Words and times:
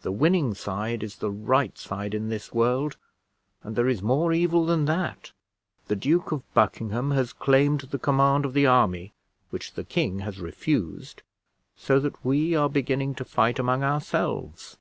The 0.00 0.10
winning 0.10 0.54
side 0.54 1.04
is 1.04 1.14
the 1.18 1.30
right 1.30 1.78
side 1.78 2.14
in 2.14 2.30
this 2.30 2.52
world; 2.52 2.96
and 3.62 3.76
there 3.76 3.88
is 3.88 4.02
more 4.02 4.32
evil 4.32 4.66
than 4.66 4.86
that; 4.86 5.30
the 5.86 5.94
Duke 5.94 6.32
of 6.32 6.42
Buckingham 6.52 7.12
has 7.12 7.32
claimed 7.32 7.82
the 7.82 7.98
command 8.00 8.44
of 8.44 8.54
the 8.54 8.66
army, 8.66 9.12
which 9.50 9.74
the 9.74 9.84
king 9.84 10.18
has 10.18 10.40
refused, 10.40 11.22
so 11.76 12.00
that 12.00 12.24
we 12.24 12.56
are 12.56 12.68
beginning 12.68 13.14
to 13.14 13.24
fight 13.24 13.60
among 13.60 13.84
ourselves. 13.84 14.78